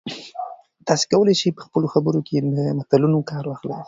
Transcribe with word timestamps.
تاسي 0.87 1.05
کولای 1.11 1.35
شئ 1.41 1.49
په 1.57 1.61
خپلو 1.67 1.87
خبرو 1.93 2.19
کې 2.27 2.35
له 2.55 2.63
متلونو 2.77 3.19
کار 3.31 3.43
واخلئ. 3.47 3.73